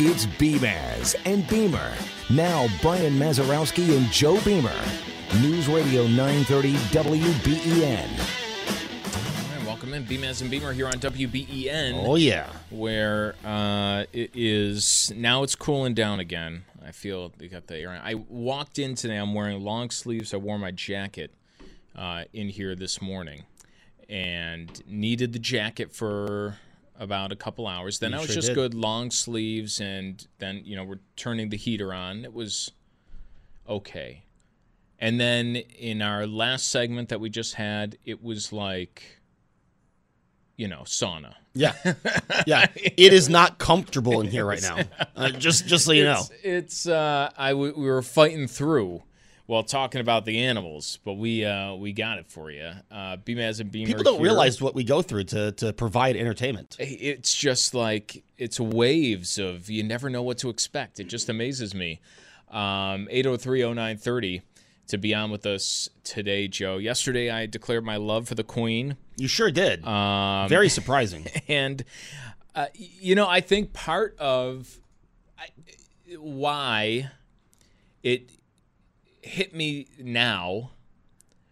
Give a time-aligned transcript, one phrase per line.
[0.00, 1.92] It's Beamaz and Beamer.
[2.30, 4.70] Now, Brian Mazurowski and Joe Beamer.
[5.42, 8.08] News Radio 930 WBEN.
[9.50, 11.94] All right, welcome in, Beamaz and Beamer here on WBEN.
[12.06, 12.48] Oh, yeah.
[12.70, 16.64] Where uh, it is now it's cooling down again.
[16.86, 18.00] I feel they got the air.
[18.02, 19.16] I walked in today.
[19.16, 20.32] I'm wearing long sleeves.
[20.32, 21.32] I wore my jacket
[21.96, 23.42] uh, in here this morning,
[24.08, 26.56] and needed the jacket for
[26.98, 27.98] about a couple hours.
[27.98, 28.54] Then You I was sure just did.
[28.54, 32.24] good, long sleeves, and then you know we're turning the heater on.
[32.24, 32.72] It was
[33.68, 34.24] okay.
[34.98, 39.20] And then in our last segment that we just had, it was like,
[40.56, 41.34] you know, sauna.
[41.54, 41.74] Yeah,
[42.48, 42.66] yeah.
[42.74, 44.78] It is not comfortable in here right now.
[45.14, 46.20] Uh, just, just so you know.
[46.20, 49.04] It's, it's uh, I w- we were fighting through
[49.48, 52.70] while talking about the animals, but we uh, we got it for you.
[52.90, 53.86] Uh, Beamaz and Beamer.
[53.86, 54.24] People don't here.
[54.24, 56.76] realize what we go through to to provide entertainment.
[56.78, 61.00] it's just like it's waves of you never know what to expect.
[61.00, 62.00] It just amazes me.
[62.50, 64.42] Um, 8030930
[64.88, 66.76] to be on with us today, Joe.
[66.76, 68.98] Yesterday I declared my love for the Queen.
[69.16, 69.82] You sure did.
[69.86, 71.26] Um, Very surprising.
[71.48, 71.82] and
[72.54, 74.78] uh, you know, I think part of
[75.38, 75.46] I,
[76.18, 77.10] why
[78.02, 78.30] it
[79.28, 80.70] hit me now,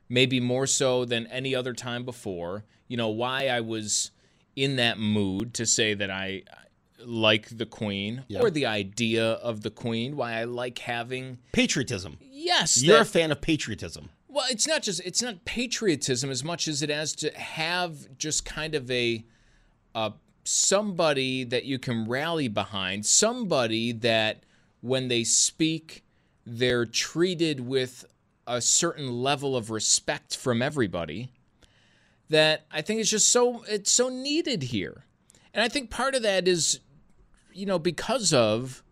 [0.08, 2.64] maybe more so than any other time before.
[2.88, 4.10] You know, why I was
[4.54, 6.42] in that mood to say that I
[7.04, 8.40] like the Queen Yeah.
[8.40, 10.16] or the idea of the Queen.
[10.16, 12.18] Why I like having Patriotism.
[12.20, 14.08] yes, You're a fan of patriotism.
[14.28, 18.44] well, it's not just it's not patriotism as much as it has to have just
[18.44, 19.24] kind of a
[19.94, 20.10] uh,
[20.44, 24.44] somebody that you can rally behind, somebody that
[24.80, 26.04] when they speak,
[26.46, 28.04] they're treated with
[28.46, 31.32] a certain level of respect from everybody.
[32.28, 35.04] That I think is just so it's so needed here,
[35.54, 36.80] and I think part of that is,
[37.52, 38.82] you know, because of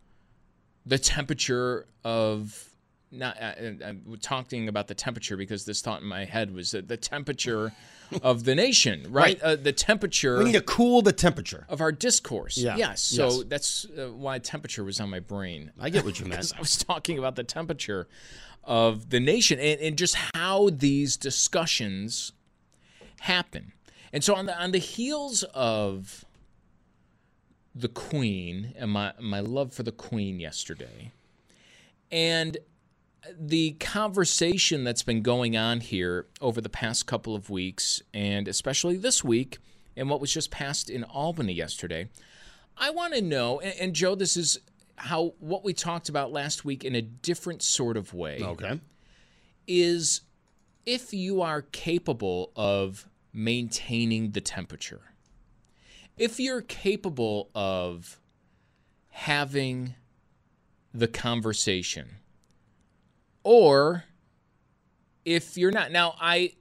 [0.86, 2.73] the temperature of
[3.10, 6.72] not uh, uh, I'm talking about the temperature because this thought in my head was
[6.72, 7.72] that the temperature
[8.22, 9.40] of the nation, right?
[9.40, 9.42] Right.
[9.42, 11.64] Uh, the temperature We need to cool the temperature.
[11.68, 12.56] of our discourse.
[12.58, 12.76] Yeah.
[12.76, 13.00] Yes.
[13.02, 13.44] So Yes.
[13.48, 15.70] that's uh, why temperature was on my brain.
[15.80, 16.52] I get what you meant.
[16.56, 18.08] I was talking about the temperature
[18.64, 22.32] of the nation and, and just how these discussions
[23.20, 23.72] happen.
[24.12, 26.24] And so on the on the heels of
[27.74, 31.10] the Queen and my my love for the Queen yesterday,
[32.12, 32.56] and
[33.38, 38.96] the conversation that's been going on here over the past couple of weeks, and especially
[38.96, 39.58] this week,
[39.96, 42.08] and what was just passed in Albany yesterday,
[42.76, 44.58] I want to know, and, and Joe, this is
[44.96, 48.80] how what we talked about last week in a different sort of way Okay.
[49.66, 50.20] is
[50.86, 55.00] if you are capable of maintaining the temperature,
[56.16, 58.20] if you're capable of
[59.10, 59.94] having
[60.92, 62.16] the conversation,
[63.44, 64.04] or
[65.24, 65.92] if you're not.
[65.92, 66.54] Now, I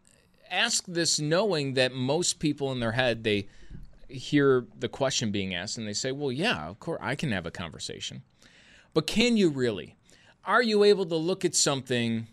[0.49, 3.47] ask this knowing that most people in their head, they
[4.07, 7.45] hear the question being asked and they say, well, yeah, of course, I can have
[7.45, 8.21] a conversation.
[8.93, 9.95] But can you really?
[10.45, 12.27] Are you able to look at something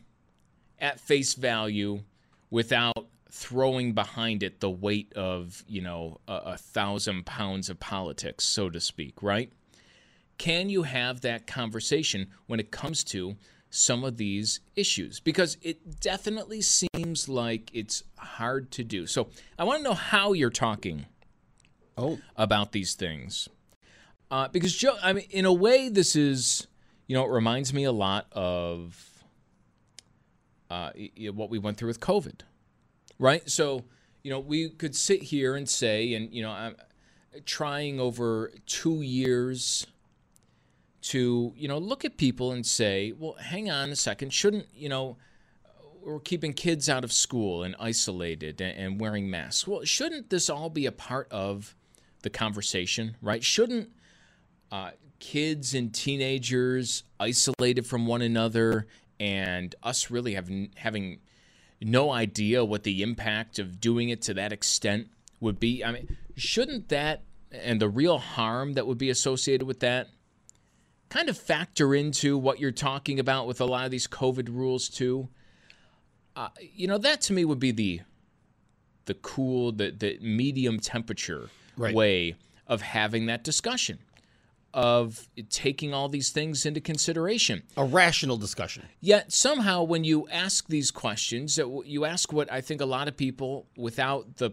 [0.78, 2.02] at face value
[2.50, 8.44] without throwing behind it the weight of, you know, a, a thousand pounds of politics,
[8.44, 9.52] so to speak, right?
[10.36, 13.36] Can you have that conversation when it comes to
[13.70, 15.20] some of these issues?
[15.20, 19.06] Because it definitely seems like it's hard to do.
[19.06, 19.28] So
[19.58, 21.06] I want to know how you're talking
[21.96, 22.18] Oh.
[22.36, 23.48] about these things.
[24.30, 26.66] Uh, because Joe, I mean, in a way, this is,
[27.06, 29.24] you know, it reminds me a lot of
[30.70, 30.90] uh,
[31.32, 32.40] what we went through with COVID,
[33.18, 33.48] right?
[33.50, 33.84] So,
[34.22, 36.76] you know, we could sit here and say, and you know, I'm
[37.44, 39.86] trying over two years
[41.02, 44.88] to you know look at people and say, well, hang on a second, shouldn't you
[44.88, 45.16] know?
[46.02, 49.68] We're keeping kids out of school and isolated and, wearing masks.
[49.68, 51.76] Well, shouldn't this all be a part of
[52.22, 53.44] the conversation, right?
[53.44, 53.90] Shouldn't
[54.72, 58.86] uh, kids and teenagers isolated from one another
[59.20, 61.20] and us really having having
[61.82, 65.08] no idea what the impact of doing it to that extent
[65.40, 65.84] would be.
[65.84, 70.08] I mean, shouldn't that and the real harm that would be associated with that
[71.10, 74.88] kind of factor into what you're talking about with a lot of these COVID rules
[74.88, 75.28] too?
[76.34, 78.00] Uh, you know, that to me would be the
[79.04, 81.94] the cool, the the medium temperature Right.
[81.94, 82.36] way
[82.66, 83.98] of having that discussion,
[84.74, 87.62] of taking all these things into consideration.
[87.76, 88.86] A rational discussion.
[89.00, 93.16] Yet somehow, when you ask these questions, you ask what I think a lot of
[93.16, 94.50] people, without the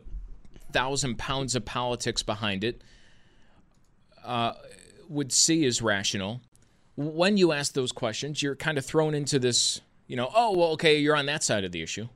[0.71, 2.81] thousand pounds of politics behind it,
[4.24, 4.53] uh,
[5.10, 6.42] would see as rational.
[6.98, 10.70] When you ask those questions, you're kind of thrown into this, you know, oh, well,
[10.72, 12.08] okay, you're on that side of the issue.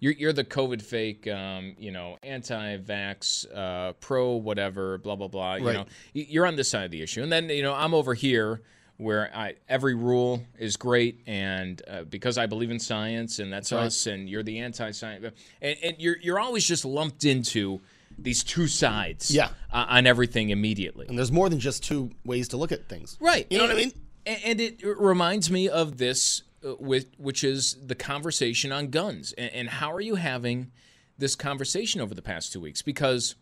[0.00, 5.54] You're, you're the COVID fake, um, you know, anti-vax, uh, pro whatever, blah blah blah.
[5.56, 8.14] You know, you're on this side of the issue, and then you know I'm over
[8.14, 8.60] here
[8.96, 13.70] where I, every rule is great, and uh, because I believe in science, and that's
[13.72, 13.84] Right.
[13.86, 15.32] us, and you're the anti-science,
[15.62, 17.80] and, and you're you're always just lumped into
[18.18, 19.50] these two sides, Yeah.
[19.72, 21.06] uh, on everything immediately.
[21.08, 23.16] And there's more than just two ways to look at things.
[23.20, 23.46] Right.
[23.50, 23.92] You know what I mean?
[24.28, 29.32] And it reminds me of this, uh, with which is the conversation on guns.
[29.38, 30.70] And, and how are you having
[31.16, 32.82] this conversation over the past two weeks?
[32.82, 33.36] Because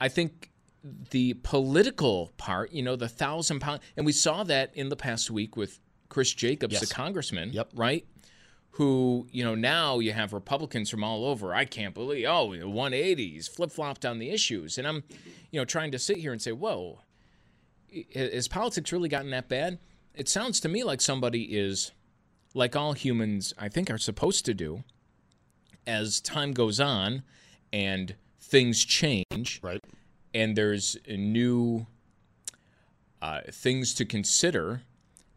[0.00, 0.50] I think
[1.10, 5.30] the political part, you know, the thousand pound, and we saw that in the past
[5.30, 5.78] week with
[6.08, 6.88] Chris Jacobs, Yes.
[6.88, 7.70] the congressman, Yep.
[7.74, 8.06] right?
[8.72, 11.54] Who, you know, now you have Republicans from all over.
[11.54, 14.76] I can't believe, oh, 180s, flip flopped on the issues.
[14.76, 15.02] And I'm,
[15.50, 16.98] you know, trying to sit here and say, whoa,
[18.14, 19.78] has politics really gotten that bad?
[20.16, 21.92] It sounds to me like somebody is,
[22.54, 24.82] like all humans, I think, are supposed to do,
[25.86, 27.22] as time goes on
[27.72, 29.82] and things change, Right.
[30.34, 31.86] and there's new
[33.20, 34.82] uh, things to consider,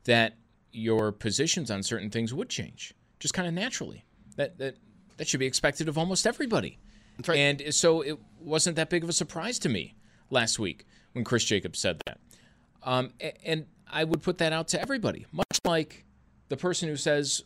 [0.05, 0.35] that
[0.71, 4.05] your positions on certain things would change, just kind of naturally.
[4.37, 4.75] That that
[5.17, 6.77] that should be expected of almost everybody.
[7.17, 7.37] That's right.
[7.39, 9.95] And so it wasn't that big of a surprise to me
[10.29, 12.19] last week when Chris Jacobs said that.
[12.83, 13.11] Um,
[13.43, 16.05] and I would put that out to everybody, much like
[16.49, 17.43] the person who says,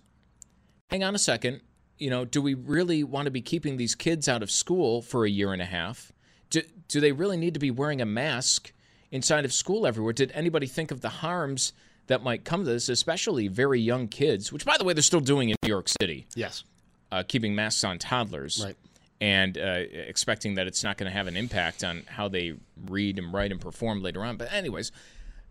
[0.89, 1.61] hang on a second,
[1.97, 5.25] you know, do we really want to be keeping these kids out of school for
[5.25, 6.11] a year and a half?
[6.49, 8.71] Do, do they really need to be wearing a mask
[9.11, 10.13] inside of school everywhere?
[10.13, 11.73] Did anybody think of the harms
[12.07, 15.19] that might come to this, especially very young kids, which, by the way, they're still
[15.21, 16.63] doing in New York City, Yes.
[17.11, 18.75] uh, keeping masks on toddlers Right.
[19.21, 22.55] and uh, expecting that it's not going to have an impact on how they
[22.89, 24.35] read and write and perform later on.
[24.35, 24.91] But, anyways,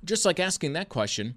[0.05, 1.37] just like asking that question,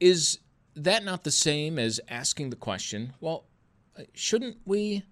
[0.00, 0.38] is
[0.74, 3.44] that not the same as asking the question, well,
[3.98, 5.02] uh, shouldn't we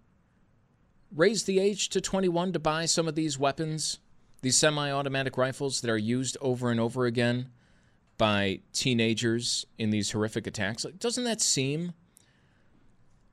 [1.14, 3.98] raise the age to 21 to buy some of these weapons,
[4.42, 7.50] these semi automatic rifles that are used over and over again
[8.18, 10.84] by teenagers in these horrific attacks?
[10.84, 11.92] Like, doesn't that seem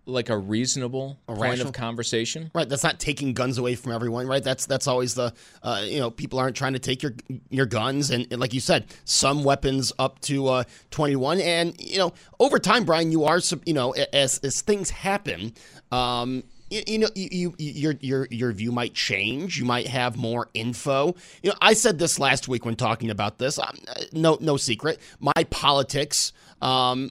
[0.05, 2.51] like a reasonable point of conversation?
[2.53, 4.43] Right, that's not taking guns away from everyone, right?
[4.43, 7.13] That's that's always the uh, you know people aren't trying to take your
[7.49, 11.97] your guns, and, and like you said, some weapons up to uh, 21, and you
[11.97, 15.53] know over time, Brian, you are you know as as things happen,
[15.91, 19.57] um, you, you know you, you your your your view might change.
[19.57, 21.15] You might have more info.
[21.41, 23.59] You know, I said this last week when talking about this.
[23.59, 23.77] Um,
[24.11, 27.09] no no secret, my politics um,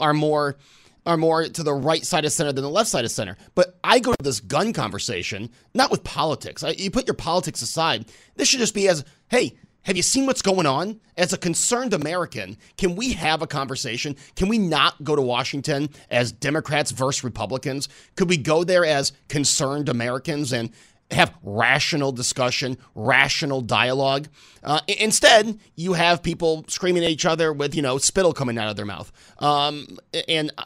[0.00, 0.56] are more
[1.06, 3.36] are more to the right side of center than the left side of center.
[3.54, 6.62] But I go to this gun conversation not with politics.
[6.62, 8.06] I, you put your politics aside.
[8.36, 11.00] This should just be as, hey, have you seen what's going on?
[11.16, 14.16] As a concerned American, can we have a conversation?
[14.34, 17.88] Can we not go to Washington as Democrats versus Republicans?
[18.16, 20.70] Could we go there as concerned Americans and
[21.10, 24.28] have rational discussion, rational dialogue.
[24.62, 28.68] Uh, instead, you have people screaming at each other with, you know, spittle coming out
[28.68, 29.12] of their mouth.
[29.38, 30.64] Um, and uh,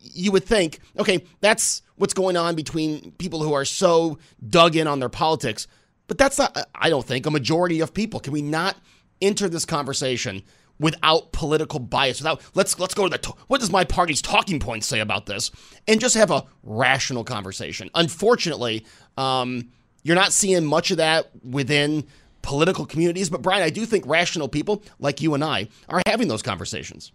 [0.00, 4.86] you would think, okay, that's what's going on between people who are so dug in
[4.86, 5.66] on their politics.
[6.06, 8.18] But that's not, I don't think, a majority of people.
[8.18, 8.76] Can we not
[9.20, 10.42] enter this conversation
[10.78, 12.20] without political bias?
[12.20, 15.52] Without let's let's go to the what does my party's talking points say about this,
[15.86, 17.90] and just have a rational conversation.
[17.94, 18.84] Unfortunately,
[19.16, 19.68] um,
[20.02, 22.04] you're not seeing much of that within
[22.42, 23.30] political communities.
[23.30, 27.12] But Brian, I do think rational people like you and I are having those conversations.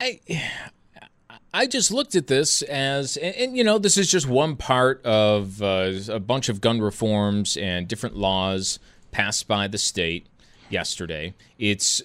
[0.00, 0.20] I
[1.56, 5.02] I just looked at this as, and, and you know, this is just one part
[5.06, 8.78] of uh, a bunch of gun reforms and different laws
[9.10, 10.26] passed by the state
[10.68, 11.32] yesterday.
[11.58, 12.02] It's,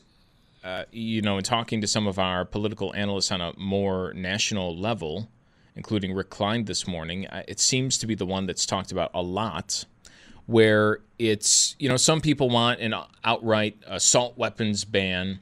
[0.64, 4.78] uh, you know, in talking to some of our political analysts on a more national
[4.78, 5.28] level,
[5.76, 9.12] including Rick Klein this morning, uh, it seems to be the one that's talked about
[9.14, 9.84] a lot.
[10.46, 12.94] Where it's, you know, some people want an
[13.26, 15.42] outright assault weapons ban.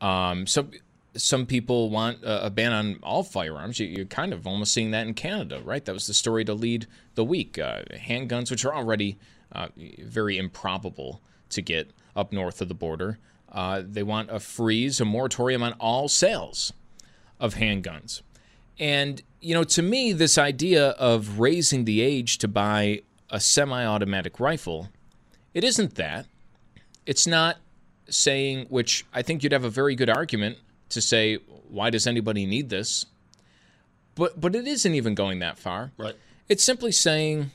[0.00, 0.72] Um, some
[1.16, 3.78] some people want a, ban on all firearms.
[3.80, 5.84] You, are kind of almost seeing that in Canada, right?
[5.84, 7.58] That was the story to lead the week.
[7.58, 9.18] Uh, handguns, which are already
[9.52, 9.68] uh,
[9.98, 11.20] very improbable
[11.50, 13.18] to get up north of the border,
[13.52, 16.72] uh, they want a freeze, a moratorium on all sales
[17.38, 18.22] of handguns.
[18.78, 23.84] And, you know, to me, this idea of raising the age to buy a semi
[23.84, 24.90] automatic rifle,
[25.54, 26.26] it isn't that.
[27.06, 27.56] It's not
[28.08, 30.58] saying, which I think you'd have a very good argument
[30.90, 31.36] to say,
[31.68, 33.06] why does anybody need this?
[34.14, 35.92] But but it isn't even going that far.
[35.98, 36.14] Right.
[36.48, 37.50] It's simply saying,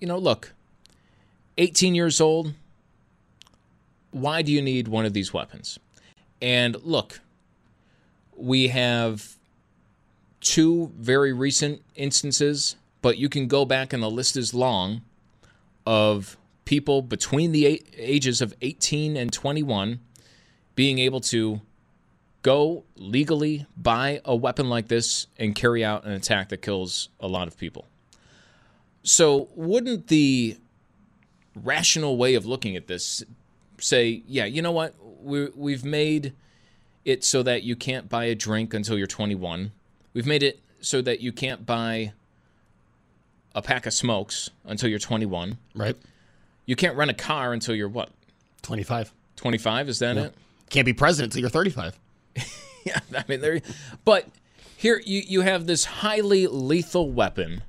[0.00, 0.52] you know, look,
[1.58, 2.54] 18 years old,
[4.10, 5.78] why do you need one of these weapons?
[6.40, 7.20] And look,
[8.34, 9.36] we have
[10.40, 15.02] two very recent instances, but you can go back and the list is long
[15.86, 20.00] of people between the ages of 18 and 21
[20.74, 21.60] being able to
[22.42, 27.28] go legally buy a weapon like this and carry out an attack that kills a
[27.28, 27.86] lot of people.
[29.02, 30.58] So, wouldn't the
[31.54, 33.24] rational way of looking at this
[33.78, 34.94] say, yeah, you know what?
[35.22, 36.32] we we've made
[37.04, 39.72] it so that you can't buy a drink until you're 21.
[40.12, 42.12] We've made it so that you can't buy
[43.54, 45.58] a pack of smokes until you're 21.
[45.74, 45.96] Right.
[46.66, 48.10] You can't rent a car until you're what?
[48.62, 49.12] 25.
[49.36, 50.24] 25, is that yeah.
[50.24, 50.34] it?
[50.68, 51.98] Can't be president until you're 35.
[52.84, 53.60] yeah, I mean, there.
[54.04, 54.28] But
[54.76, 57.62] here you you have this highly lethal weapon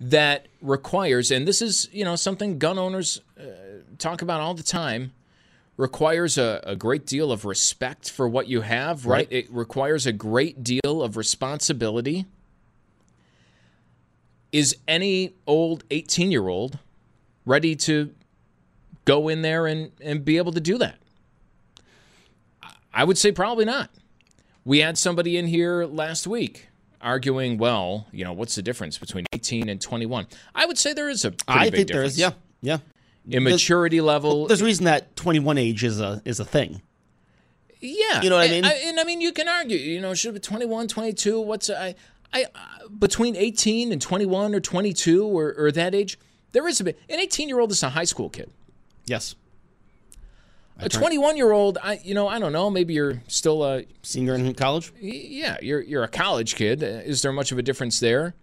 [0.00, 3.44] that requires, and this is you know something gun owners uh,
[3.98, 5.12] talk about all the time.
[5.76, 9.18] Requires a, a great deal of respect for what you have, right?
[9.18, 9.28] right?
[9.30, 12.24] It requires a great deal of responsibility.
[14.52, 16.78] Is any old 18 year old
[17.44, 18.10] ready to
[19.04, 20.96] go in there and, and be able to do that?
[22.96, 23.90] I would say probably not.
[24.64, 26.68] We had somebody in here last week
[27.02, 30.26] arguing, well, you know, what's the difference between 18 and 21?
[30.54, 32.78] I would say there is a I think there is, yeah, yeah.
[33.28, 34.46] Immaturity there's, level.
[34.46, 36.80] There's a reason that 21 age is a is a thing.
[37.80, 38.64] Yeah, you know what I mean.
[38.64, 39.76] And, and I mean, you can argue.
[39.76, 41.40] You know, should it be 21, 22?
[41.40, 41.94] What's I,
[42.32, 46.18] I uh, between 18 and 21 or 22 or, or that age?
[46.52, 46.98] There is a bit.
[47.10, 48.50] An 18 year old is a high school kid.
[49.04, 49.34] Yes
[50.78, 52.70] a 21 year old, I you know I don't know.
[52.70, 54.92] Maybe you're still a senior in college.
[55.00, 56.82] Yeah, you're you're a college kid.
[56.82, 58.34] Uh, is there much of a difference there?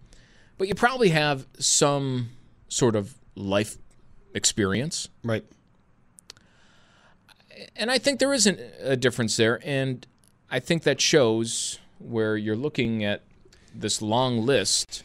[0.58, 2.30] But you probably have some
[2.68, 3.76] sort of life
[4.34, 5.44] experience, right?
[7.76, 10.06] And I think there isn't a difference there, and
[10.50, 13.22] I think that shows where you're looking at
[13.74, 15.02] this long list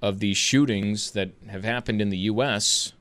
[0.00, 2.92] of these shootings that have happened in the U.S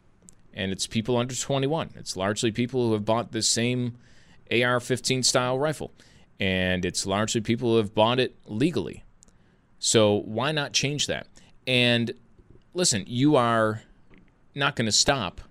[0.58, 1.92] and it's people under 21.
[1.96, 3.96] It's largely people who have bought the same
[4.52, 5.94] AR 15 style rifle,
[6.40, 9.04] and it's largely people who have bought it legally.
[9.78, 11.28] So why not change that?
[11.68, 12.12] And
[12.74, 13.84] listen, you are
[14.56, 15.42] not going to stop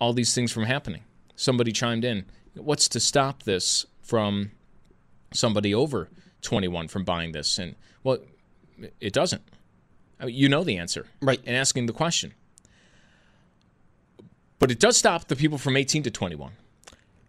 [0.00, 1.02] all these things from happening.
[1.36, 2.24] Somebody chimed in.
[2.54, 4.52] What's to stop this from
[5.32, 6.08] somebody over
[6.40, 7.58] 21 from buying this?
[7.58, 8.18] And well,
[8.98, 9.42] it doesn't.
[10.18, 11.40] I mean, you know the answer, right?
[11.46, 12.32] And asking the question.
[14.60, 16.52] But it does stop the people from 18 to 21.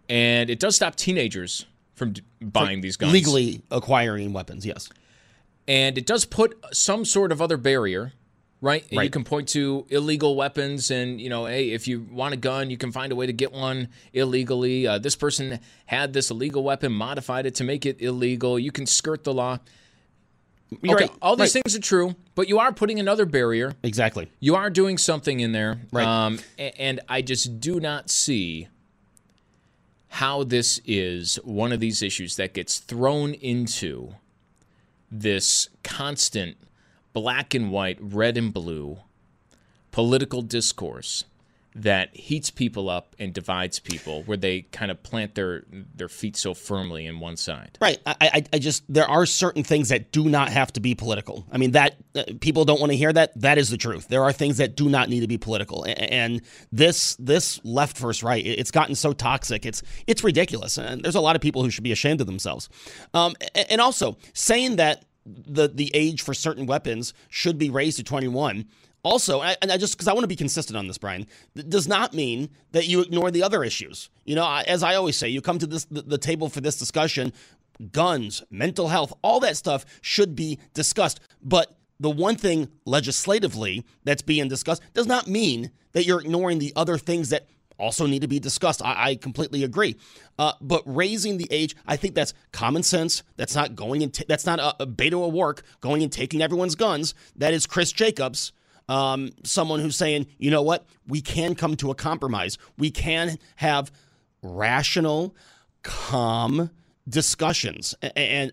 [0.08, 3.14] And it does stop teenagers from d- buying For these guns.
[3.14, 4.90] Legally acquiring weapons, yes.
[5.68, 8.12] And it does put some sort of other barrier,
[8.60, 8.84] right?
[8.92, 9.06] right.
[9.06, 12.70] You can point to illegal weapons and, you know, hey, if you want a gun,
[12.70, 14.86] you can find a way to get one illegally.
[14.86, 18.60] Uh, this person had this illegal weapon, modified it to make it illegal.
[18.60, 19.60] You can skirt the law.
[20.82, 21.18] You're okay, right.
[21.22, 21.64] all these right.
[21.64, 23.74] things are true, but you are putting another barrier.
[23.84, 24.32] Exactly.
[24.40, 25.82] You are doing something in there.
[25.92, 26.06] Right.
[26.08, 28.70] Um, and I just do not see
[30.08, 34.16] how this is one of these issues that gets thrown into
[35.12, 36.58] this constant
[37.14, 39.00] black and white, red and blue
[39.92, 41.26] political discourse
[41.74, 45.64] that heats people up and divides people where they kind of plant their
[45.96, 47.78] their feet so firmly in one side.
[47.80, 48.00] Right.
[48.06, 51.46] I i, I just there are certain things that do not have to be political.
[51.52, 53.40] I mean that uh, people don't want to hear that.
[53.40, 54.10] That is the truth.
[54.10, 55.86] There are things that do not need to be political.
[55.88, 60.78] And, this this left versus right it's gotten so toxic it's it's ridiculous.
[60.78, 62.70] And there's a lot of people who should be ashamed of themselves.
[63.14, 63.36] Um,
[63.70, 68.66] and also saying that the the age for certain weapons should be raised to 21.
[69.04, 71.26] Also, and I, and I just because I want to be consistent on this, Brian,
[71.56, 74.10] does not mean that you ignore the other issues.
[74.26, 76.78] You know, as I always say, you come to this the, the table for this
[76.78, 77.34] discussion.
[77.92, 81.20] Guns, mental health, all that stuff should be discussed.
[81.42, 86.74] But the one thing legislatively that's being discussed does not mean that you're ignoring the
[86.76, 87.48] other things that
[87.82, 88.84] also need to be discussed.
[88.84, 89.96] I, I completely agree.
[90.38, 93.24] Uh, but raising the age, I think that's common sense.
[93.38, 96.76] That's not going and t- that's not a, a Beto O'Rourke going and taking everyone's
[96.76, 97.14] guns.
[97.36, 98.54] That is Chris Jacobs,
[98.90, 102.58] um, someone who's saying, you know what, we can come to a compromise.
[102.78, 103.92] We can have
[104.42, 105.36] rational,
[105.84, 106.70] calm
[107.08, 107.96] discussions.
[108.16, 108.52] And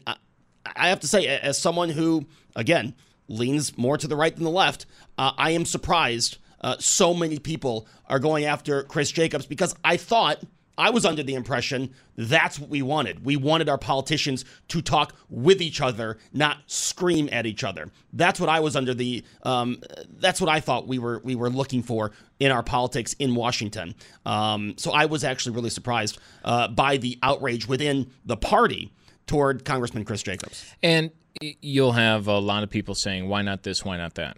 [0.76, 2.94] I have to say, as someone who, again,
[3.28, 7.38] leans more to the right than the left, uh, I am surprised uh, so many
[7.38, 10.42] people are going after Chris Jacobs because I thought
[10.78, 13.24] I was under the impression that's what we wanted.
[13.24, 17.90] We wanted our politicians to talk with each other, not scream at each other.
[18.12, 19.24] That's what I was under the.
[19.42, 19.82] Um,
[20.18, 23.94] that's what I thought we were we were looking for in our politics in Washington.
[24.24, 28.92] Um, so I was actually really surprised uh, by the outrage within the party
[29.26, 30.74] toward Congressman Chris Jacobs.
[30.82, 33.84] And you'll have a lot of people saying, "Why not this?
[33.84, 34.36] Why not that?"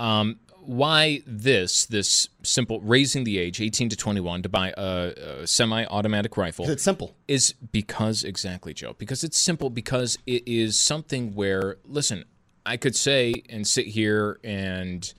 [0.00, 5.46] Um, why this this simple raising the age 18 to 21 to buy a, a
[5.46, 7.14] semi-automatic rifle it's simple.
[7.28, 12.24] is because exactly joe because it's simple because it is something where listen
[12.66, 15.14] i could say and sit here and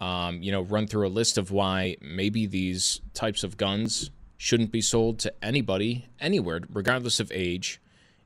[0.00, 4.70] um, you know run through a list of why maybe these types of guns shouldn't
[4.70, 7.80] be sold to anybody anywhere regardless of age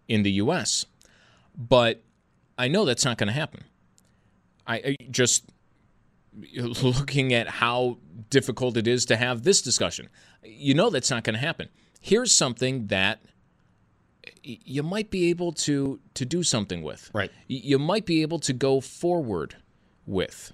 [0.08, 0.86] in the us
[1.56, 2.02] but
[2.58, 3.64] i know that's not going to happen.
[4.66, 5.44] I, I just
[6.56, 7.98] looking at how
[8.30, 10.08] difficult it is to have this discussion.
[10.42, 11.68] You know that's not going to happen.
[12.00, 13.20] Here's something that
[14.42, 17.10] you might be able to to do something with.
[17.12, 17.30] Right.
[17.46, 19.56] You might be able to go forward
[20.06, 20.52] with.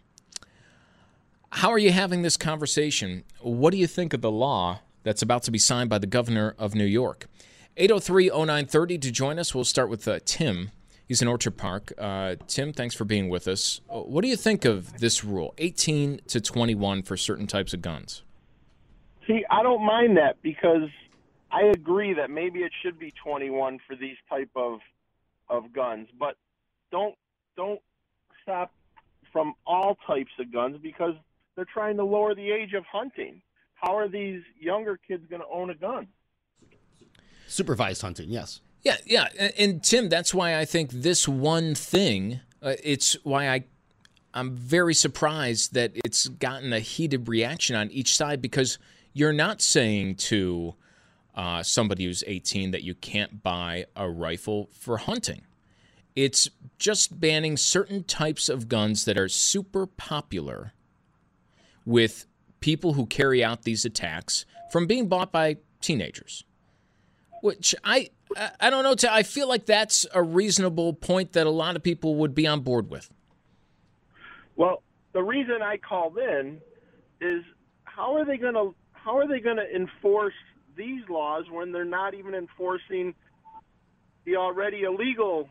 [1.50, 3.24] How are you having this conversation?
[3.40, 6.54] What do you think of the law that's about to be signed by the governor
[6.58, 7.26] of New York?
[7.78, 9.54] 803 0930 to join us.
[9.54, 10.70] We'll start with uh, Tim
[11.08, 11.94] He's in Orchard Park.
[11.96, 13.80] Uh, Tim, thanks for being with us.
[13.88, 17.80] Uh, what do you think of this rule, 18 to 21 for certain types of
[17.80, 18.22] guns?
[19.26, 20.90] See, I don't mind that because
[21.50, 24.80] I agree that maybe it should be 21 for these type of
[25.48, 26.36] of guns, but
[26.92, 27.14] don't
[27.56, 27.80] don't
[28.42, 28.70] stop
[29.32, 31.14] from all types of guns because
[31.56, 33.40] they're trying to lower the age of hunting.
[33.74, 36.08] How are these younger kids going to own a gun?
[37.46, 38.60] Supervised hunting, yes.
[38.88, 42.40] Yeah, yeah, and, Tim, that's why I think this one thing.
[42.62, 43.64] Uh, it's why I,
[44.32, 48.78] I'm very surprised that it's gotten a heated reaction on each side because
[49.12, 50.74] you're not saying to
[51.34, 55.42] uh, somebody who's 18 that you can't buy a rifle for hunting.
[56.16, 56.48] It's
[56.78, 60.72] just banning certain types of guns that are super popular
[61.84, 62.24] with
[62.60, 66.44] people who carry out these attacks from being bought by teenagers.
[67.42, 68.08] Which I
[68.60, 69.10] I don't know.
[69.10, 72.60] I feel like that's a reasonable point that a lot of people would be on
[72.60, 73.10] board with.
[74.56, 76.60] Well, the reason I called in
[77.20, 77.44] is
[77.84, 80.34] how are they going to how are they going to enforce
[80.76, 83.14] these laws when they're not even enforcing
[84.24, 85.48] the already illegal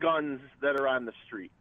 [0.00, 1.52] guns that are on the street?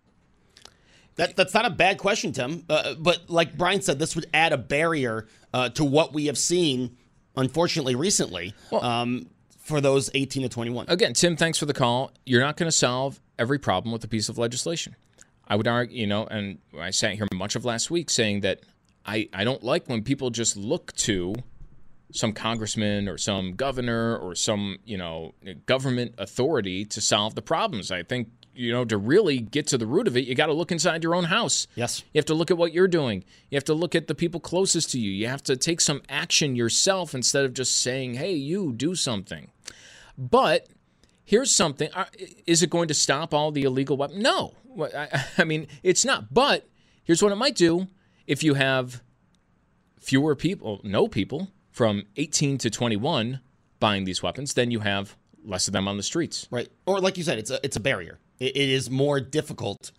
[1.16, 2.64] That, that's not a bad question, Tim.
[2.70, 6.38] Uh, but like Brian said, this would add a barrier uh, to what we have
[6.38, 6.98] seen,
[7.36, 8.54] unfortunately, recently.
[8.72, 9.30] Well, um,
[9.70, 10.88] for those 18 to 21.
[10.90, 12.12] Again, Tim, thanks for the call.
[12.26, 14.96] You're not going to solve every problem with a piece of legislation.
[15.48, 18.62] I would argue, you know, and I sat here much of last week saying that
[19.06, 21.36] I, I don't like when people just look to
[22.12, 25.34] some congressman or some governor or some, you know,
[25.66, 27.92] government authority to solve the problems.
[27.92, 28.30] I think
[28.60, 31.02] you know, to really get to the root of it, you got to look inside
[31.02, 31.66] your own house.
[31.76, 32.04] Yes.
[32.14, 33.24] You have to look at what you're doing.
[33.50, 35.12] You have to look at the people closest to you.
[35.12, 39.50] You have to take some action yourself instead of just saying, hey, you do something.
[40.20, 40.68] But
[41.24, 42.06] here's something uh,
[42.46, 44.22] is it going to stop all the illegal weapons?
[44.22, 44.54] No.
[45.38, 46.34] I mean, it's not.
[46.34, 46.68] But
[47.04, 47.88] here's what it might do
[48.28, 49.02] if you have
[50.00, 53.40] fewer people, no people from 18 to 21
[53.80, 56.48] buying these weapons, then you have less of them on the streets.
[56.52, 56.70] Right.
[56.86, 59.92] Or like you said, it's a it's a barrier it is more difficult,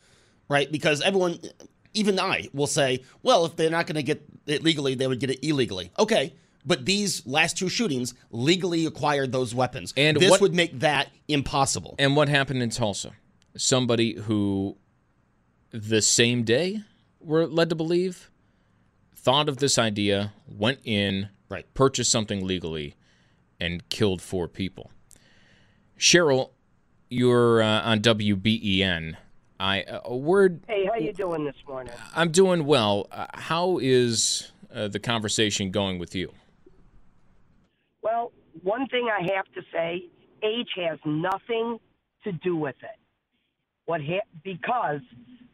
[0.48, 0.70] right?
[0.70, 1.38] Because everyone,
[1.94, 5.20] even I, will say, well, if they're not going to get it legally, they would
[5.20, 5.92] get it illegally.
[5.98, 6.34] Okay.
[6.64, 9.94] But these last two shootings legally acquired those weapons.
[9.96, 11.94] And this what, would make that impossible.
[11.98, 13.12] And what happened in Tulsa?
[13.56, 14.76] Somebody who
[15.70, 16.82] the same day
[17.20, 18.30] we're led to believe
[19.14, 21.66] thought of this idea, went in, right.
[21.74, 22.96] purchased something legally,
[23.60, 24.90] and killed four people.
[25.98, 26.50] Cheryl,
[27.10, 29.16] you're uh, on WBEN.
[29.58, 30.62] I uh, a word.
[30.66, 31.92] Hey, how you doing this morning?
[32.16, 33.08] I'm doing well.
[33.12, 36.32] Uh, how is uh, the conversation going with you?
[38.02, 38.32] Well,
[38.62, 40.04] one thing I have to say,
[40.42, 41.78] age has nothing
[42.24, 42.98] to do with it.
[43.86, 45.00] What ha- because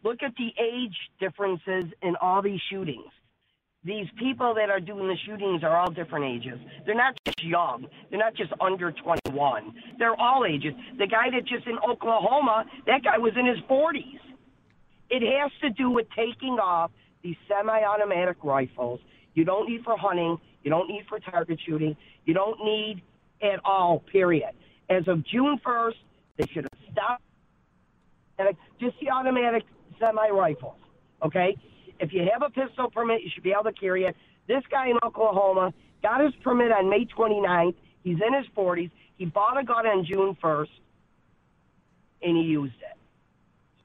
[0.05, 3.11] look at the age differences in all these shootings.
[3.85, 6.59] These people that are doing the shootings are all different ages.
[6.85, 7.87] They're not just young.
[8.11, 9.75] They're not just under 21.
[9.99, 10.75] They're all ages.
[10.99, 14.19] The guy that just in Oklahoma, that guy was in his 40s.
[15.09, 16.91] It has to do with taking off
[17.23, 18.99] these semi-automatic rifles.
[19.35, 20.39] You don't need for hunting.
[20.67, 21.97] You don't need for target shooting.
[22.25, 23.01] You don't need
[23.41, 24.01] at all.
[24.01, 24.51] Period.
[24.91, 25.95] As of June 1st,
[26.39, 27.23] they should have stopped
[28.81, 29.63] just the automatic
[30.01, 30.75] semi rifles.
[31.23, 31.57] Okay?
[32.01, 34.17] If you have a pistol permit, you should be able to carry it.
[34.49, 37.77] This guy in Oklahoma got his permit on May 29th.
[38.03, 38.91] He's in his 40s.
[39.19, 40.69] He bought a gun on June 1st,
[42.23, 42.99] and he used it.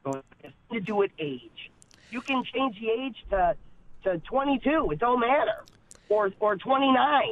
[0.03, 1.69] So it's to do with age.
[2.09, 3.55] You can change the age to
[4.03, 4.89] to 22.
[4.91, 5.63] It don't matter,
[6.11, 7.23] or or 29.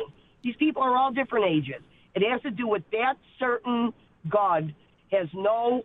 [0.44, 1.82] These people are all different ages.
[2.16, 3.94] It has to do with that certain
[4.28, 4.74] God
[5.12, 5.84] has no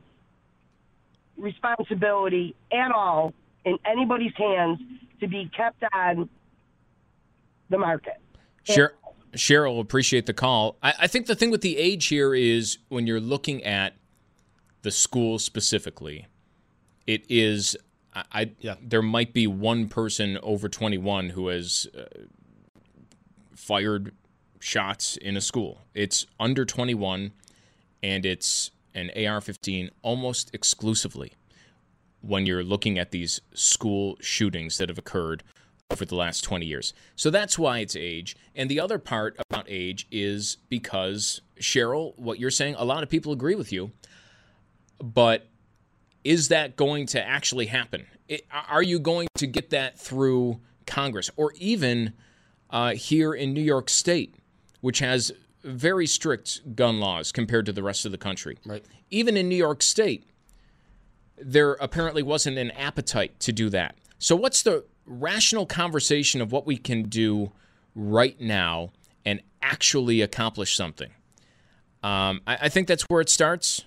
[1.37, 4.78] responsibility at all in anybody's hands
[5.20, 6.28] to be kept on
[7.70, 8.20] the market.
[8.62, 8.92] Sure.
[9.35, 10.76] Cheryl, appreciate the call.
[10.80, 13.94] I, I, think the thing with the age here is when you're looking at
[14.83, 16.26] the school specifically,
[17.07, 17.76] it is.
[18.14, 18.76] I, I yeah.
[18.80, 22.04] there might be one person over 21 who has uh,
[23.54, 24.12] fired
[24.60, 25.82] shots in a school.
[25.94, 27.32] It's under 21,
[28.02, 31.32] and it's an AR-15 almost exclusively
[32.20, 35.42] when you're looking at these school shootings that have occurred
[35.90, 36.94] over the last 20 years.
[37.16, 38.36] So that's why it's age.
[38.54, 43.10] And the other part about age is because, Cheryl, what you're saying, a lot of
[43.10, 43.92] people agree with you.
[44.98, 45.46] But
[46.22, 48.06] is that going to actually happen?
[48.28, 52.14] It, are you going to get that through Congress or even
[52.74, 54.34] uh, here in New York State,
[54.80, 55.32] which has
[55.62, 58.58] very strict gun laws compared to the rest of the country?
[58.66, 58.84] Right.
[59.10, 60.28] Even in New York State,
[61.38, 63.94] there apparently wasn't an appetite to do that.
[64.18, 67.52] So, what's the rational conversation of what we can do
[67.94, 68.90] right now
[69.24, 71.10] and actually accomplish something?
[72.02, 73.84] Um, I, I, think that's where it starts.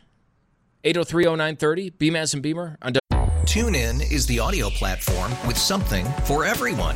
[0.84, 2.78] 8030930, Beamaz and Beamer.
[2.82, 2.94] On
[3.46, 6.96] TuneIn is the audio platform with something for everyone.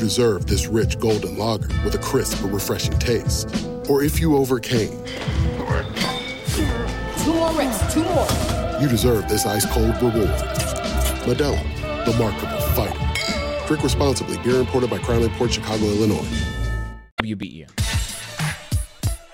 [0.00, 3.48] deserve this rich golden lager with a crisp but refreshing taste.
[3.88, 5.04] Or if you overcame.
[7.22, 8.26] Two more reps, two more.
[8.80, 10.30] You deserve this ice cold reward.
[11.26, 11.62] Modelo,
[12.06, 13.66] the Markable Fighter.
[13.66, 14.38] Drink responsibly.
[14.38, 16.26] Beer imported by Crown Imports Chicago, Illinois.
[17.22, 17.70] WBEN.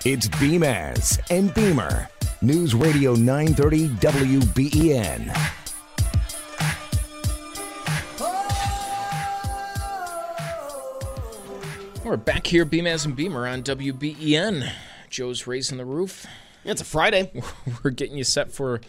[0.05, 2.09] It's Beamaz and Beamer.
[2.41, 5.66] News Radio 930 WBEN.
[12.07, 14.71] We're back here, Beamaz and Beamer on WBEN.
[15.09, 16.25] Joe's raising the roof.
[16.63, 17.29] Yeah, it's a Friday.
[17.83, 18.79] We're getting you set for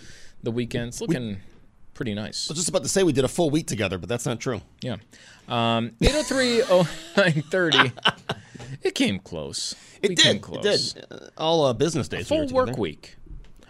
[0.45, 0.91] the weekend.
[0.91, 1.37] It's looking we,
[1.95, 2.49] pretty nice.
[2.49, 4.39] I was just about to say we did a full week together, but that's not
[4.39, 4.61] true.
[4.83, 4.99] Yeah.
[5.49, 6.63] Um, 803
[8.85, 9.75] It came close.
[10.01, 10.41] It we did.
[10.41, 10.95] Close.
[10.95, 11.07] It did.
[11.11, 12.23] Uh, all uh, business days.
[12.23, 13.17] A full we work week.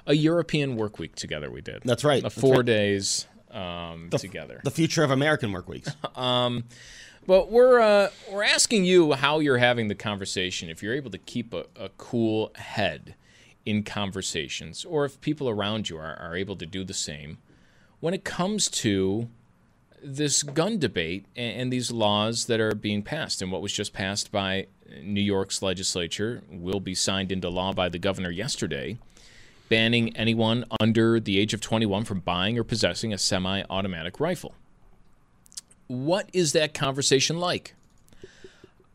[0.07, 1.81] A European work week together we did.
[1.87, 2.23] That's right.
[2.23, 2.67] A four right.
[2.67, 4.61] days um, the, together.
[4.63, 5.91] The future of American work weeks.
[6.17, 6.65] um,
[7.29, 10.71] but we're uh, we're asking you how you're having the conversation.
[10.71, 13.15] If you're able to keep a, a cool head
[13.67, 17.37] in conversations, or if people around you are, are able to do the same
[18.01, 19.29] when it comes to
[20.03, 23.43] this gun debate and, and these laws that are being passed.
[23.43, 24.69] And what was just passed by
[25.03, 28.97] New York's legislature will be signed into law by the governor yesterday,
[29.69, 34.55] banning anyone under the age of 21 from buying or possessing a semi automatic rifle.
[35.89, 37.75] What is that conversation like?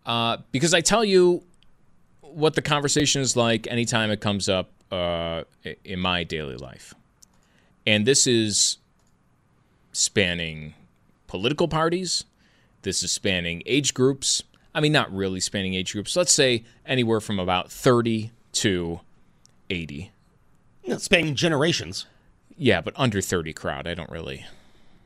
[0.05, 1.43] Uh, because I tell you
[2.21, 5.43] what the conversation is like anytime it comes up uh,
[5.83, 6.93] in my daily life.
[7.85, 8.77] And this is
[9.91, 10.73] spanning
[11.27, 12.25] political parties,
[12.83, 14.43] this is spanning age groups.
[14.75, 16.15] I mean, not really spanning age groups.
[16.15, 18.99] Let's say anywhere from about 30 to
[19.69, 20.11] 80.
[20.83, 22.05] You spanning generations.
[22.57, 24.45] Yeah, but under 30 crowd, I don't really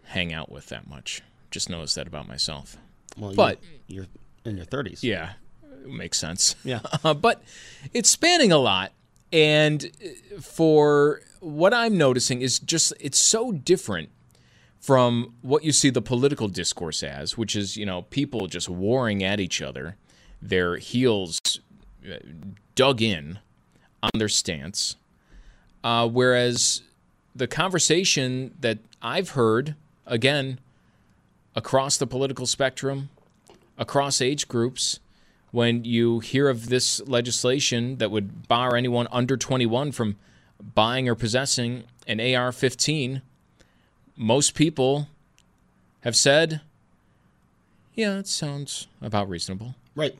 [0.06, 1.22] hang out with that much.
[1.52, 2.78] Just notice that about myself.
[3.18, 4.08] Well, but you're, you're
[4.46, 5.02] in your 30s.
[5.02, 5.34] Yeah,
[5.86, 6.56] makes sense.
[6.64, 6.80] Yeah.
[7.04, 7.42] Uh, but
[7.94, 8.92] it's spanning a lot.
[9.32, 9.92] And
[10.42, 14.10] for what I'm noticing is just it's so different
[14.80, 19.24] from what you see the political discourse as, which is, you know, people just warring
[19.24, 19.98] at each other,
[20.42, 21.40] their heels
[22.10, 22.16] uh,
[22.76, 23.40] dug in
[24.02, 24.96] on their stance.
[25.84, 26.84] Uh, whereas
[27.36, 30.60] the conversation that I've heard, again,
[31.58, 33.10] across the political spectrum,
[33.80, 35.00] across age groups,
[35.50, 40.16] when you hear of this legislation that would bar anyone under 21 from
[40.76, 43.24] buying or possessing an AR 15,
[44.16, 45.08] most people
[46.02, 46.62] have said,
[47.96, 49.74] yeah, it sounds about reasonable.
[49.96, 50.16] Right.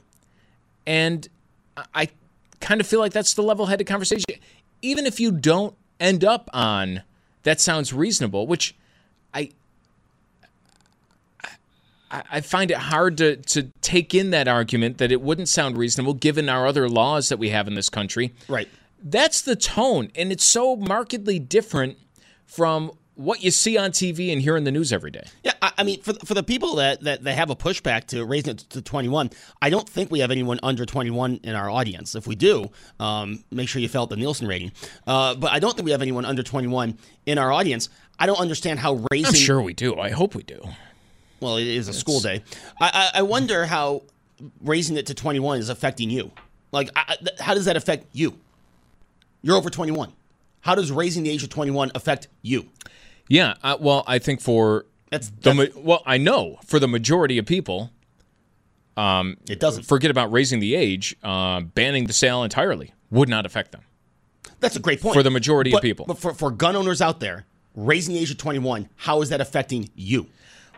[0.86, 1.28] And
[1.94, 2.08] I
[2.60, 4.24] kind of feel like that's the level headed conversation.
[4.82, 7.02] Even if you don't end up on
[7.44, 8.74] that sounds reasonable, which
[9.32, 9.50] I
[12.10, 16.14] I find it hard to, to take in that argument that it wouldn't sound reasonable
[16.14, 18.34] given our other laws that we have in this country.
[18.48, 18.68] Right.
[19.02, 21.98] That's the tone, and it's so markedly different
[22.46, 25.24] from what you see on TV and hear in the news every day.
[25.42, 28.24] Yeah, I, I mean, for for the people that, that that have a pushback to
[28.24, 32.14] raising it to 21, I don't think we have anyone under 21 in our audience.
[32.14, 34.72] If we do, um, make sure you felt the Nielsen rating.
[35.06, 37.88] Uh, but I don't think we have anyone under 21 in our audience.
[38.18, 39.26] I don't understand how raising.
[39.26, 39.96] I'm sure we do.
[39.98, 40.60] I hope we do.
[41.40, 42.42] Well, it is a school day.
[42.80, 44.02] I, I, I wonder how
[44.60, 46.30] raising it to 21 is affecting you.
[46.72, 48.38] Like, I, how does that affect you?
[49.42, 50.12] You're over 21.
[50.60, 52.68] How does raising the age of 21 affect you?
[53.28, 57.38] Yeah, uh, well, I think for that's, the ma- well, I know for the majority
[57.38, 57.90] of people,
[58.96, 59.84] um, it doesn't.
[59.84, 61.14] Forget about raising the age.
[61.22, 63.82] Uh, banning the sale entirely would not affect them.
[64.60, 66.06] That's a great point for the majority but, of people.
[66.06, 67.46] But for, for gun owners out there,
[67.76, 70.26] raising the age of 21, how is that affecting you?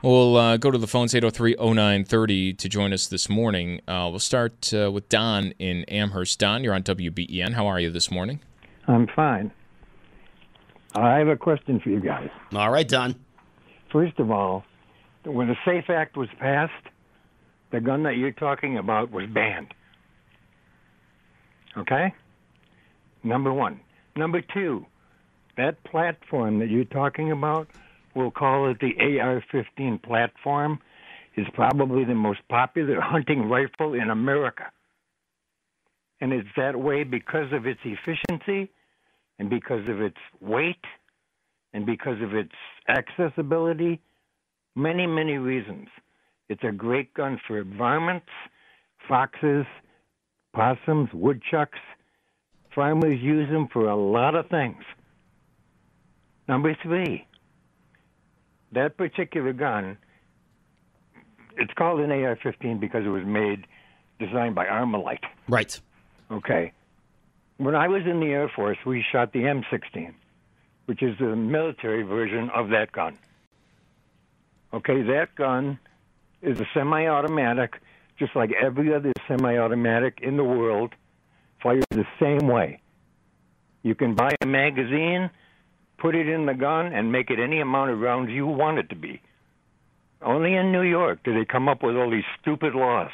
[0.02, 3.82] We'll uh, go to the phones 803 0930 to join us this morning.
[3.86, 6.38] Uh, we'll start uh, with Don in Amherst.
[6.38, 7.52] Don, you're on WBEN.
[7.52, 8.40] How are you this morning?
[8.88, 9.52] I'm fine.
[10.94, 12.30] I have a question for you guys.
[12.54, 13.14] All right, Don.
[13.92, 14.64] First of all,
[15.24, 16.72] when the SAFE Act was passed,
[17.70, 19.74] the gun that you're talking about was banned.
[21.76, 22.14] Okay?
[23.22, 23.80] Number one.
[24.16, 24.86] Number two,
[25.58, 27.68] that platform that you're talking about,
[28.14, 30.78] we'll call it the AR 15 platform,
[31.36, 34.64] is probably the most popular hunting rifle in America.
[36.20, 38.70] And it's that way because of its efficiency
[39.38, 40.84] and because of its weight
[41.72, 42.52] and because of its
[42.88, 44.00] accessibility.
[44.76, 45.88] Many, many reasons.
[46.48, 48.26] It's a great gun for varmints,
[49.08, 49.64] foxes,
[50.52, 51.78] possums, woodchucks.
[52.74, 54.82] Farmers use them for a lot of things.
[56.48, 57.26] Number three,
[58.72, 59.98] that particular gun,
[61.56, 63.66] it's called an AR 15 because it was made,
[64.18, 65.24] designed by Armalite.
[65.48, 65.78] Right.
[66.30, 66.72] Okay.
[67.58, 70.14] When I was in the Air Force, we shot the M16,
[70.86, 73.18] which is the military version of that gun.
[74.72, 75.78] Okay, that gun
[76.42, 77.74] is a semi automatic,
[78.18, 80.94] just like every other semi automatic in the world,
[81.62, 82.80] fires the same way.
[83.82, 85.30] You can buy a magazine,
[86.00, 88.88] put it in the gun, and make it any amount of rounds you want it
[88.88, 89.20] to be.
[90.22, 93.10] Only in New York do they come up with all these stupid laws.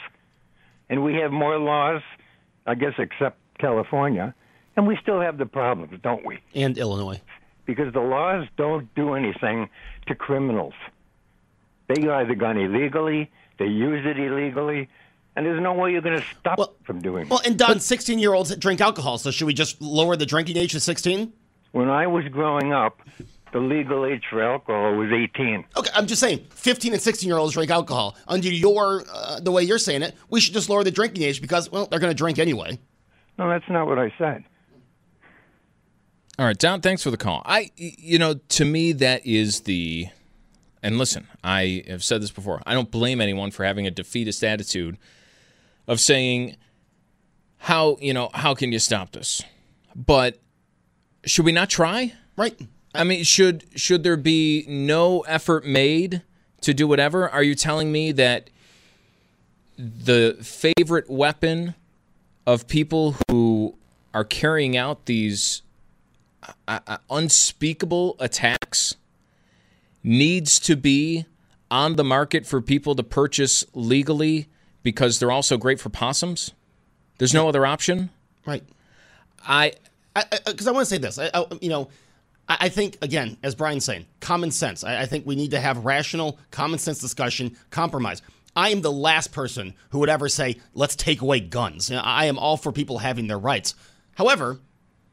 [0.88, 2.03] And we have more laws,
[2.66, 4.35] I guess, except California,
[4.77, 6.38] and we still have the problems, don't we?
[6.55, 7.20] And Illinois.
[7.64, 9.68] Because the laws don't do anything
[10.07, 10.75] to criminals.
[11.88, 14.88] They buy the gun illegally, they use it illegally,
[15.35, 17.31] and there's no way you're going to stop well, from doing it.
[17.31, 20.57] Well, and Don, 16 year olds drink alcohol, so should we just lower the drinking
[20.57, 21.33] age to 16?
[21.76, 23.02] When I was growing up,
[23.52, 25.62] the legal age for alcohol was 18.
[25.76, 28.16] Okay, I'm just saying, 15 and 16 year olds drink alcohol.
[28.26, 31.42] Under your, uh, the way you're saying it, we should just lower the drinking age
[31.42, 32.78] because, well, they're going to drink anyway.
[33.38, 34.44] No, that's not what I said.
[36.38, 37.42] All right, Don, thanks for the call.
[37.44, 40.08] I, you know, to me, that is the
[40.82, 42.62] and listen, I have said this before.
[42.64, 44.96] I don't blame anyone for having a defeatist attitude
[45.86, 46.56] of saying,
[47.58, 49.42] "How you know how can you stop this?"
[49.94, 50.38] But
[51.26, 52.14] should we not try?
[52.36, 52.58] Right.
[52.94, 56.22] I mean, should should there be no effort made
[56.62, 57.28] to do whatever?
[57.28, 58.48] Are you telling me that
[59.76, 61.74] the favorite weapon
[62.46, 63.76] of people who
[64.14, 65.62] are carrying out these
[66.66, 68.96] uh, uh, unspeakable attacks
[70.02, 71.26] needs to be
[71.70, 74.48] on the market for people to purchase legally
[74.82, 76.52] because they're also great for possums?
[77.18, 78.10] There's no other option?
[78.46, 78.62] Right.
[79.46, 79.72] I
[80.46, 81.18] because I, I, uh, want to say this.
[81.18, 81.88] I, I you know,
[82.48, 84.85] I, I, think again, as Brian's saying, common sense.
[84.85, 88.22] I, I think we need to have rational, common sense discussion, compromise.
[88.55, 92.02] I am the last person who would ever say, "Let's take away guns." You know,
[92.02, 93.74] I am all for people having their rights.
[94.14, 94.61] However,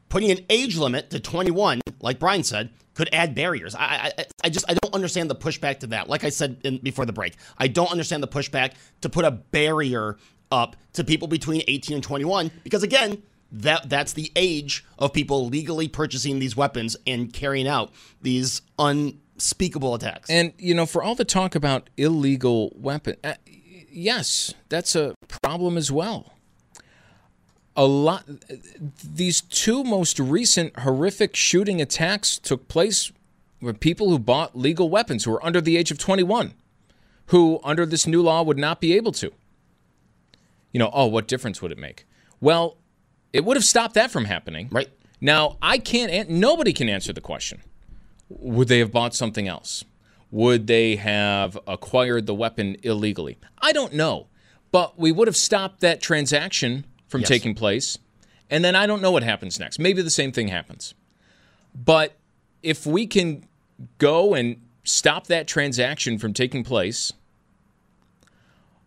[0.08, 3.74] putting an age limit to 21, like Brian said, could add barriers.
[3.74, 6.08] I, I, I just I don't understand the pushback to that.
[6.08, 9.30] Like I said in, before the break, I don't understand the pushback to put a
[9.30, 10.16] barrier
[10.50, 13.22] up to people between 18 and 21 because again,
[13.54, 19.94] that that's the age of people legally purchasing these weapons and carrying out these unspeakable
[19.94, 20.28] attacks.
[20.28, 23.34] And you know, for all the talk about illegal weapon, uh,
[23.88, 26.32] yes, that's a problem as well.
[27.76, 28.24] A lot
[29.04, 33.12] these two most recent horrific shooting attacks took place
[33.60, 36.54] with people who bought legal weapons who were under the age of 21
[37.26, 39.32] who under this new law would not be able to.
[40.72, 42.04] You know, oh, what difference would it make?
[42.40, 42.76] Well,
[43.34, 44.68] it would have stopped that from happening.
[44.70, 44.88] Right.
[45.20, 47.60] Now, I can't, nobody can answer the question.
[48.28, 49.84] Would they have bought something else?
[50.30, 53.36] Would they have acquired the weapon illegally?
[53.58, 54.28] I don't know.
[54.70, 57.28] But we would have stopped that transaction from yes.
[57.28, 57.98] taking place.
[58.50, 59.80] And then I don't know what happens next.
[59.80, 60.94] Maybe the same thing happens.
[61.74, 62.16] But
[62.62, 63.48] if we can
[63.98, 67.12] go and stop that transaction from taking place,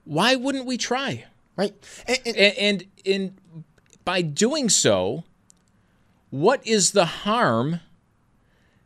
[0.05, 1.25] why wouldn't we try?
[1.57, 1.73] Right.
[2.07, 3.37] And, and, and in
[4.07, 5.25] by doing so,
[6.29, 7.81] what is the harm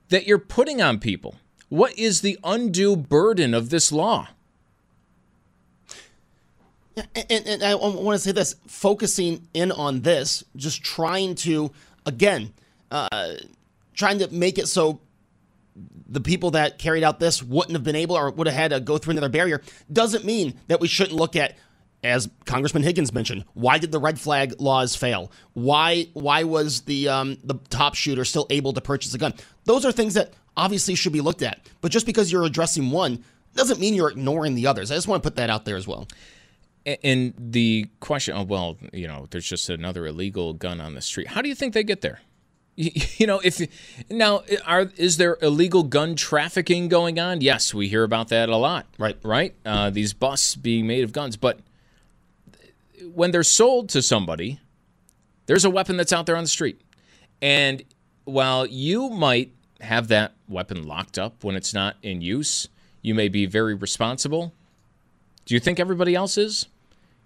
[0.09, 1.35] that you're putting on people?
[1.69, 4.29] What is the undue burden of this law?
[6.95, 11.71] Yeah, and, and I want to say this focusing in on this, just trying to,
[12.07, 12.51] again,
[12.89, 13.35] uh,
[13.93, 15.01] trying to make it so
[16.09, 18.79] the people that carried out this wouldn't have been able or would have had to
[18.79, 19.61] go through another barrier
[19.93, 21.55] doesn't mean that we shouldn't look at
[22.03, 25.31] as Congressman Higgins mentioned, why did the red flag laws fail?
[25.53, 29.33] Why why was the um, the Tops shooter still able to purchase a gun?
[29.65, 31.59] Those are things that obviously should be looked at.
[31.81, 33.23] But just because you're addressing one
[33.55, 34.91] doesn't mean you're ignoring the others.
[34.91, 36.07] I just want to put that out there as well.
[37.03, 41.27] And the question, oh well, you know, there's just another illegal gun on the street.
[41.27, 42.21] How do you think they get there?
[42.77, 43.61] You know, if
[44.09, 47.41] now are is there illegal gun trafficking going on?
[47.41, 48.87] Yes, we hear about that a lot.
[48.97, 49.53] Right, right.
[49.63, 51.59] Uh, these busts being made of guns, but
[53.13, 54.59] when they're sold to somebody,
[55.45, 56.81] there's a weapon that's out there on the street.
[57.41, 57.83] And
[58.25, 62.67] while you might have that weapon locked up when it's not in use,
[63.01, 64.53] you may be very responsible.
[65.45, 66.67] Do you think everybody else is?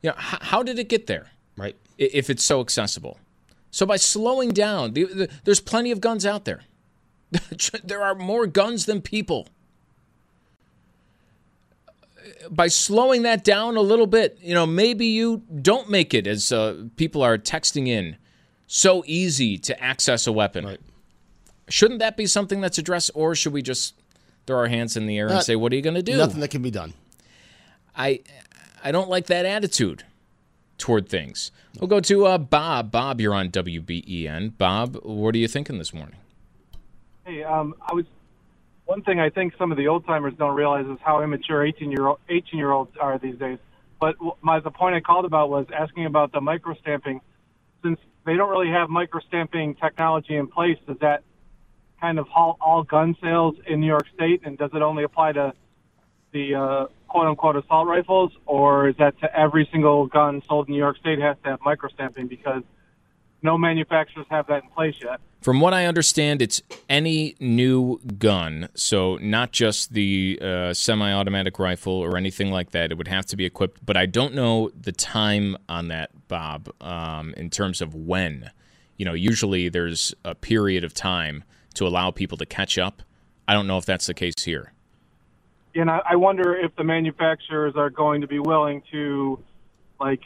[0.01, 1.27] You know, h- how did it get there?
[1.57, 1.75] Right.
[1.97, 3.19] If it's so accessible.
[3.71, 6.61] So by slowing down, the, the, there's plenty of guns out there.
[7.83, 9.49] there are more guns than people
[12.49, 16.51] by slowing that down a little bit, you know, maybe you don't make it as
[16.51, 18.17] uh, people are texting in
[18.67, 20.65] so easy to access a weapon.
[20.65, 20.79] Right.
[21.69, 23.95] Shouldn't that be something that's addressed, or should we just
[24.45, 26.17] throw our hands in the air Not, and say, "What are you going to do?"
[26.17, 26.93] Nothing that can be done.
[27.95, 28.21] I
[28.83, 30.03] I don't like that attitude
[30.77, 31.51] toward things.
[31.79, 32.91] We'll go to uh, Bob.
[32.91, 34.57] Bob, you're on WBEN.
[34.57, 36.17] Bob, what are you thinking this morning?
[37.25, 38.05] Hey, um, I was
[38.85, 41.91] one thing I think some of the old timers don't realize is how immature 18
[41.91, 43.57] year old 18 year olds are these days.
[43.99, 47.21] But my the point I called about was asking about the micro stamping.
[47.83, 51.23] Since they don't really have micro stamping technology in place, does that
[51.99, 54.41] kind of halt all gun sales in New York State?
[54.43, 55.53] And does it only apply to
[56.31, 60.73] the uh, quote unquote assault rifles, or is that to every single gun sold in
[60.73, 62.63] New York State has to have micro stamping because
[63.45, 65.19] no manufacturers have that in place yet?
[65.41, 71.93] From what I understand, it's any new gun, so not just the uh, semi-automatic rifle
[71.93, 72.91] or anything like that.
[72.91, 76.69] It would have to be equipped, but I don't know the time on that, Bob.
[76.81, 78.49] Um, in terms of when,
[78.97, 81.43] you know, usually there's a period of time
[81.75, 83.03] to allow people to catch up.
[83.47, 84.73] I don't know if that's the case here.
[85.75, 89.37] And I wonder if the manufacturers are going to be willing to,
[89.99, 90.21] like,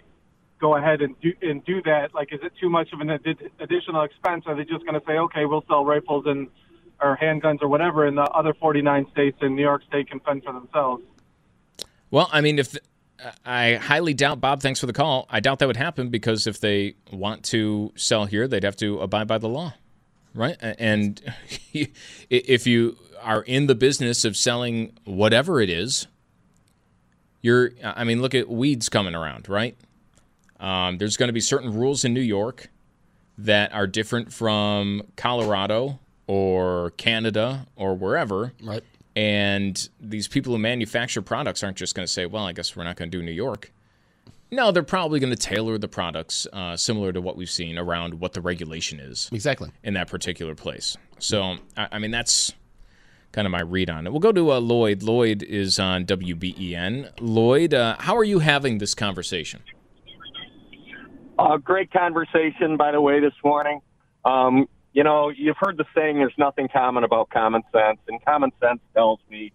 [0.59, 2.13] go ahead and do and do that?
[2.13, 4.43] Like, is it too much of an ad- additional expense?
[4.47, 6.47] Are they just going to say, okay, we'll sell rifles and
[7.01, 10.43] or handguns or whatever, and the other 49 states in New York State can fend
[10.43, 11.03] for themselves.
[12.11, 12.75] Well, I mean, if
[13.45, 15.27] I highly doubt, Bob, thanks for the call.
[15.29, 18.99] I doubt that would happen because if they want to sell here, they'd have to
[18.99, 19.73] abide by the law,
[20.33, 20.57] right?
[20.59, 21.21] And
[22.29, 26.07] if you are in the business of selling whatever it is,
[27.41, 29.77] you're, I mean, look at weeds coming around, right?
[30.59, 32.69] Um, there's going to be certain rules in New York
[33.37, 38.53] that are different from Colorado or Canada or wherever.
[38.61, 38.83] Right.
[39.15, 42.83] And these people who manufacture products aren't just going to say, well, I guess we're
[42.83, 43.71] not going to do New York.
[44.51, 48.15] No, they're probably going to tailor the products uh, similar to what we've seen around
[48.15, 49.29] what the regulation is.
[49.31, 49.69] Exactly.
[49.83, 50.97] In that particular place.
[51.19, 52.53] So, I, I mean, that's
[53.31, 54.11] kind of my read on it.
[54.11, 55.03] We'll go to uh, Lloyd.
[55.03, 57.11] Lloyd is on WBEN.
[57.19, 59.61] Lloyd, uh, how are you having this conversation?
[61.39, 63.79] Uh, great conversation, by the way, this morning.
[64.25, 68.51] Um, you know, you've heard the saying, there's nothing common about common sense, and common
[68.59, 69.53] sense tells me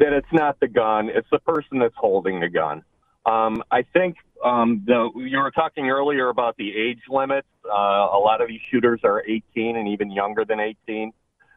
[0.00, 2.82] that it's not the gun, it's the person that's holding the gun.
[3.24, 7.46] Um, I think um, the, you were talking earlier about the age limits.
[7.64, 11.12] Uh, a lot of these shooters are 18 and even younger than 18.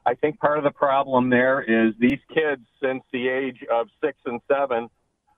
[0.06, 4.20] I think part of the problem there is these kids, since the age of six
[4.28, 4.90] and seven,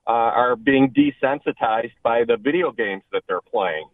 [0.05, 3.87] uh, are being desensitized by the video games that they're playing.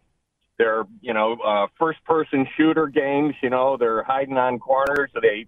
[0.58, 5.10] They're, you know, uh, first person shooter games, you know, they're hiding on corners.
[5.20, 5.46] They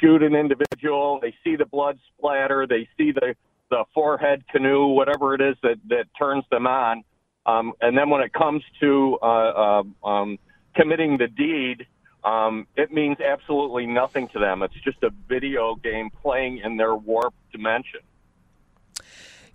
[0.00, 1.18] shoot an individual.
[1.20, 2.66] They see the blood splatter.
[2.66, 3.34] They see the,
[3.70, 7.04] the forehead canoe, whatever it is that, that turns them on.
[7.44, 10.38] Um, and then when it comes to uh, uh, um,
[10.74, 11.86] committing the deed,
[12.24, 14.62] um, it means absolutely nothing to them.
[14.62, 18.00] It's just a video game playing in their warped dimension.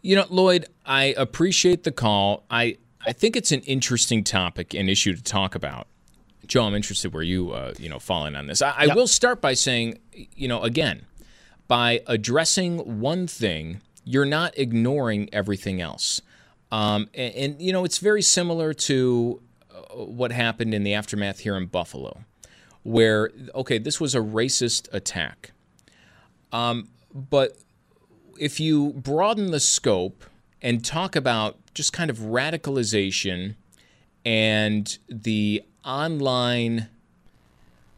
[0.02, 2.45] You know, Lloyd, I appreciate the call.
[2.49, 5.88] I I think it's an interesting topic and issue to talk about.
[6.45, 8.62] Joe, I'm interested where you uh, you know fall in on this.
[8.62, 8.95] I, I yep.
[8.95, 9.99] will start by saying,
[10.36, 11.06] you know, again,
[11.68, 16.22] by addressing one thing, you're not ignoring everything else.
[16.72, 21.39] Um, and, and, you know, it's very similar to uh, what happened in the aftermath
[21.39, 22.24] here in Buffalo,
[22.84, 25.52] where okay, this was a racist attack.
[26.52, 27.58] Um, but
[28.39, 30.26] if you broaden the scope
[30.62, 33.55] and talk about just kind of radicalization
[34.26, 36.89] and the online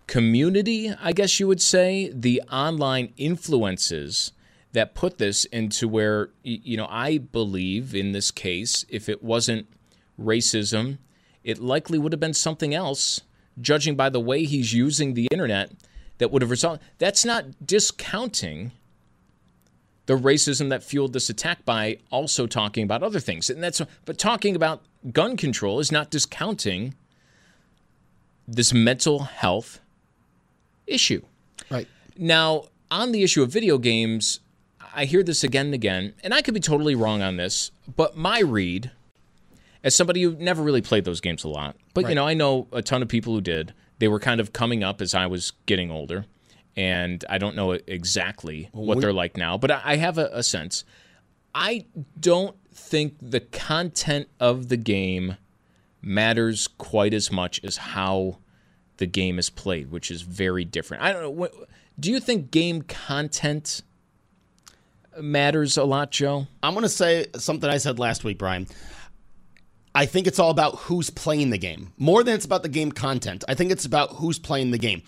[0.07, 4.32] community, I guess you would say, the online influences
[4.74, 9.67] that put this into where, you know, I believe in this case, if it wasn't
[10.19, 10.97] racism,
[11.43, 13.21] it likely would have been something else,
[13.59, 15.71] judging by the way he's using the internet,
[16.17, 16.86] that would have resulted.
[16.97, 18.71] That's not discounting
[20.06, 23.49] the racism that fueled this attack by also talking about other things.
[23.49, 24.82] And that's but talking about
[25.12, 26.95] gun control is not discounting
[28.47, 29.80] this mental health
[30.88, 31.22] issue.
[31.70, 31.88] Right.
[32.18, 34.39] Now, on the issue of video games,
[34.93, 38.16] I hear this again and again, and I could be totally wrong on this, but
[38.16, 38.91] my read
[39.84, 42.12] as somebody who never really played those games a lot, but right.
[42.12, 43.74] you know, I know a ton of people who did.
[43.99, 46.26] They were kind of coming up as I was getting older
[46.76, 50.84] and I don't know exactly what they're like now, but I have a, a sense.
[51.53, 51.86] I
[52.19, 55.38] don't think the content of the game
[56.01, 58.39] matters quite as much as how
[58.97, 61.03] the game is played, which is very different.
[61.03, 61.30] I don't know.
[61.30, 61.53] What,
[61.99, 63.82] do you think game content
[65.19, 66.47] matters a lot, Joe?
[66.63, 68.67] I'm going to say something I said last week, Brian.
[69.95, 71.93] I think it's all about who's playing the game.
[71.97, 73.43] More than it's about the game content.
[73.47, 75.03] I think it's about who's playing the game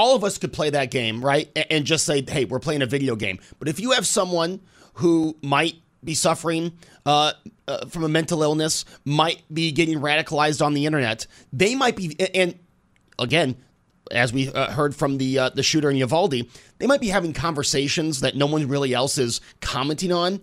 [0.00, 1.50] all of us could play that game, right?
[1.70, 3.38] And just say, hey, we're playing a video game.
[3.58, 4.60] But if you have someone
[4.94, 6.72] who might be suffering
[7.04, 7.34] uh,
[7.68, 12.16] uh, from a mental illness, might be getting radicalized on the internet, they might be,
[12.34, 12.58] and
[13.18, 13.56] again,
[14.10, 16.48] as we uh, heard from the uh, the shooter in Uvalde,
[16.78, 20.40] they might be having conversations that no one really else is commenting on.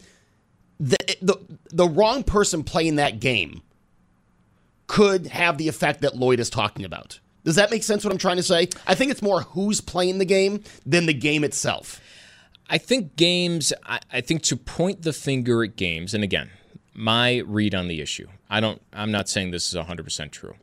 [0.79, 1.35] The, the
[1.71, 3.63] the wrong person playing that game
[4.85, 7.19] could have the effect that Lloyd is talking about.
[7.47, 8.67] Does that make sense what I'm trying to say?
[8.85, 12.01] I think it's more who's playing the game than the game itself.
[12.69, 16.49] I think games, I, I think to point the finger at games, and again,
[16.93, 20.55] my read on the issue, I don't, I'm not saying this is 100% true.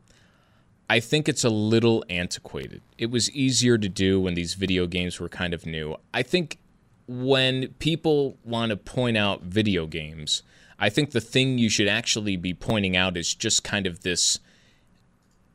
[0.87, 2.83] I think it's a little antiquated.
[2.99, 5.95] It was easier to do when these video games were kind of new.
[6.13, 6.59] I think
[7.07, 10.43] when people want to point out video games,
[10.77, 14.37] I think the thing you should actually be pointing out is just kind of this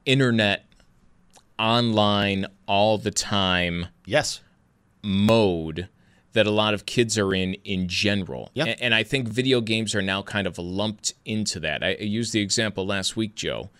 [0.04, 0.64] internet
[1.60, 4.40] online all the time yes
[5.02, 5.88] mode
[6.32, 8.50] that a lot of kids are in in general.
[8.54, 8.78] Yep.
[8.80, 11.82] And, I think video games are now kind of lumped into that.
[11.82, 13.70] I, used the example last week, Joe,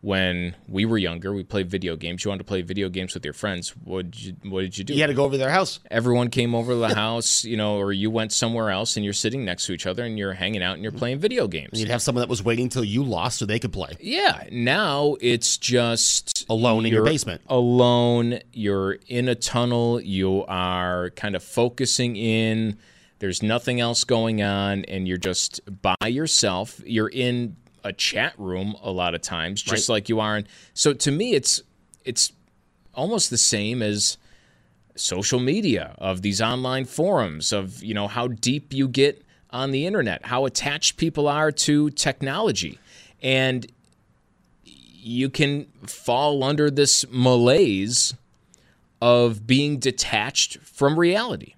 [0.00, 2.24] when we were younger, we played video games.
[2.24, 3.70] You wanted to play video games with your friends.
[3.70, 4.94] What did you, what did you do?
[4.94, 5.80] You had to go over to their house.
[5.90, 9.12] Everyone came over to the house, you know, or you went somewhere else and you're
[9.12, 11.70] sitting next to each other and you're hanging out and you're playing video games.
[11.72, 13.96] And you'd have someone that was waiting until you lost so they could play.
[14.00, 14.44] Yeah.
[14.52, 17.42] Now it's just alone in your basement.
[17.48, 18.38] Alone.
[18.52, 20.00] You're in a tunnel.
[20.00, 22.78] You are kind of focusing in.
[23.18, 26.80] There's nothing else going on, and you're just by yourself.
[26.86, 29.94] You're in a chat room a lot of times, just Right.
[29.94, 31.62] like you are And So to me, it's
[32.04, 32.32] it's
[32.94, 34.16] almost the same as
[34.96, 39.86] social media of these online forums of you know how deep you get on the
[39.86, 42.78] internet, how attached people are to technology,
[43.22, 43.66] and
[44.64, 48.14] you can fall under this malaise
[49.00, 51.54] of being detached from reality.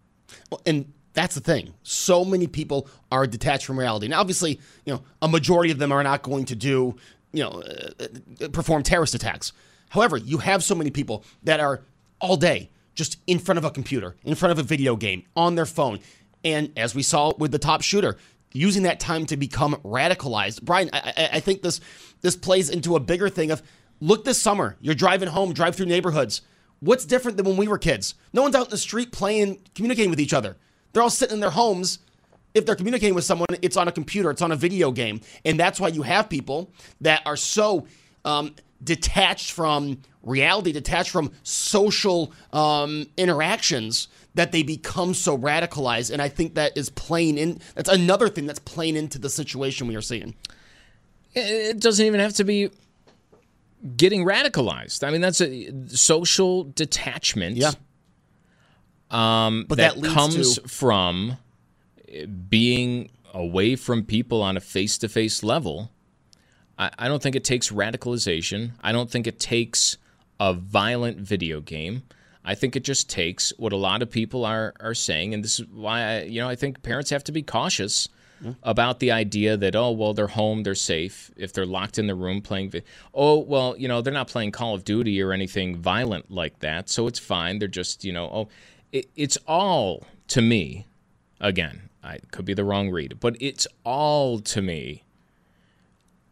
[0.50, 1.74] Well, and that's the thing.
[1.82, 4.08] So many people are detached from reality.
[4.08, 6.96] Now, obviously, you know, a majority of them are not going to do,
[7.32, 8.04] you know, uh,
[8.44, 9.52] uh, perform terrorist attacks.
[9.90, 11.82] However, you have so many people that are
[12.20, 15.54] all day just in front of a computer, in front of a video game, on
[15.54, 15.98] their phone,
[16.44, 18.16] and as we saw with the Tops shooter,
[18.52, 20.62] using that time to become radicalized.
[20.62, 21.80] Brian, I, I, I think this
[22.20, 23.62] this plays into a bigger thing of
[24.00, 24.76] look this summer.
[24.80, 26.42] You're driving home, drive through neighborhoods.
[26.80, 28.14] What's different than when we were kids?
[28.32, 30.56] No one's out in the street playing, communicating with each other.
[30.92, 31.98] They're all sitting in their homes.
[32.54, 35.20] If they're communicating with someone, it's on a computer, it's on a video game.
[35.44, 37.86] And that's why you have people that are so
[38.24, 46.10] um, detached from reality, detached from social um, interactions, that they become so radicalized.
[46.10, 49.86] And I think that is playing in, that's another thing that's playing into the situation
[49.86, 50.34] we are seeing.
[51.34, 52.70] It doesn't even have to be
[53.96, 55.06] getting radicalized.
[55.06, 57.56] I mean, that's a social detachment.
[57.56, 57.72] Yeah.
[59.10, 61.36] Um, But that, that comes to- from
[62.48, 65.90] being away from people on a face-to-face level.
[66.78, 68.72] I, I don't think it takes radicalization.
[68.82, 69.96] I don't think it takes
[70.38, 72.02] a violent video game.
[72.44, 75.60] I think it just takes what a lot of people are are saying, and this
[75.60, 78.08] is why I, you know I think parents have to be cautious
[78.62, 82.14] about the idea that oh well they're home they're safe if they're locked in the
[82.14, 82.70] room playing.
[82.70, 82.82] Vi-
[83.12, 86.88] oh well you know they're not playing Call of Duty or anything violent like that,
[86.88, 87.58] so it's fine.
[87.58, 88.48] They're just you know oh
[88.92, 90.86] it, it's all to me
[91.40, 95.04] again I could be the wrong read, but it's all to me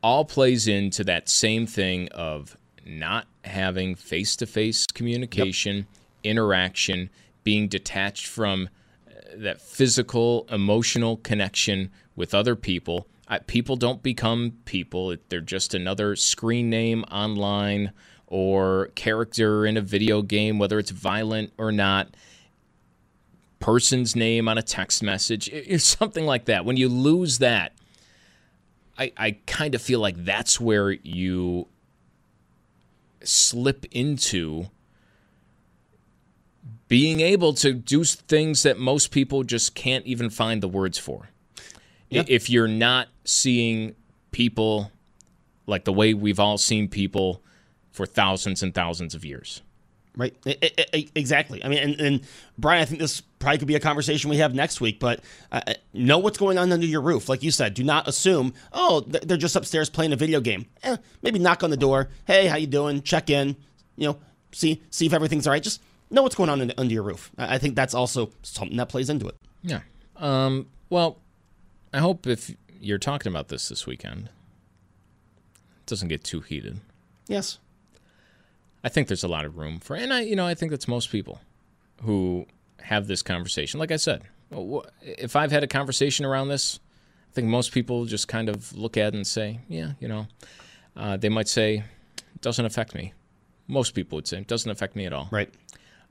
[0.03, 2.57] all plays into that same thing of
[2.87, 5.87] not having face to face communication,
[6.23, 7.11] interaction,
[7.43, 8.69] being detached from
[9.09, 13.07] uh, that physical, emotional connection with other people.
[13.27, 17.93] I, people don't become people, they're just another screen name online
[18.27, 22.09] or character in a video game, whether it's violent or not.
[23.61, 26.65] Person's name on a text message, it's something like that.
[26.65, 27.73] When you lose that,
[28.99, 31.69] I, I kind of feel like that's where you
[33.23, 34.67] slip into
[36.89, 41.29] being able to do things that most people just can't even find the words for.
[42.11, 43.95] If you're not seeing
[44.31, 44.91] people
[45.67, 47.43] like the way we've all seen people
[47.91, 49.63] for thousands and thousands of years.
[50.17, 50.35] Right.
[50.47, 51.63] I- I- I- exactly.
[51.65, 52.21] I mean, and, and
[52.59, 54.99] Brian, I think this probably could be a conversation we have next week.
[54.99, 55.21] But
[55.53, 57.29] uh, uh, know what's going on under your roof.
[57.29, 58.53] Like you said, do not assume.
[58.73, 60.67] Oh, they're just upstairs playing a video game.
[60.83, 62.09] Eh, maybe knock on the door.
[62.27, 63.03] Hey, how you doing?
[63.03, 63.55] Check in.
[63.97, 64.19] You know,
[64.53, 65.63] see see if everything's all right.
[65.63, 65.81] Just
[66.11, 67.31] know what's going on under, under your roof.
[67.39, 69.37] I I think that's also something that plays into it.
[69.63, 69.81] Yeah.
[70.17, 71.19] Um, well,
[71.93, 72.51] I hope if
[72.81, 74.31] you're talking about this this weekend,
[75.79, 76.81] it doesn't get too heated.
[77.29, 77.59] Yes.
[78.89, 80.89] I think there's a lot of room for, and I, you know, I think that's
[80.89, 81.43] most people
[82.05, 82.47] who
[82.81, 83.79] have this conversation.
[83.79, 84.23] Like I said,
[85.03, 86.81] if I've had a conversation around this,
[87.31, 90.27] I think most people just kind of look at it and say, yeah, you know,
[90.97, 91.85] uh, they might say,
[92.35, 93.13] it doesn't affect me.
[93.67, 95.29] Most people would say, it doesn't affect me at all.
[95.31, 95.53] Right.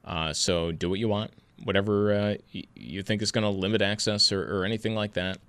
[0.05, 1.31] Uh, so do what you want,
[1.63, 5.39] whatever uh, y- you think is going to limit access or, or anything like that.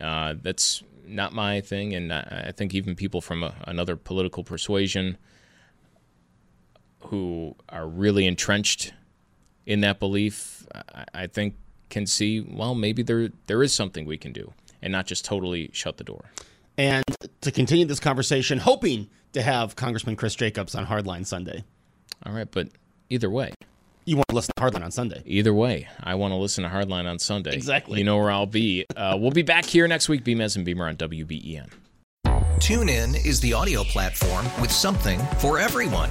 [0.00, 4.42] Uh, that's not my thing, and I, I think even people from a, another political
[4.42, 5.18] persuasion
[7.06, 8.92] who are really entrenched
[9.66, 11.54] in that belief, I, I think
[11.90, 15.70] can see well maybe there there is something we can do, and not just totally
[15.72, 16.24] shut the door.
[16.78, 17.04] And
[17.42, 21.64] to continue this conversation, hoping to have Congressman Chris Jacobs on Hardline Sunday.
[22.24, 22.68] All right, but
[23.10, 23.52] either way,
[24.04, 25.22] you want to listen to Hardline on Sunday.
[25.26, 27.54] Either way, I want to listen to Hardline on Sunday.
[27.54, 27.98] Exactly.
[27.98, 28.86] You know where I'll be.
[28.96, 31.68] Uh, we'll be back here next week, Beamez and Beamer on WBEN.
[32.58, 36.10] Tune in is the audio platform with something for everyone.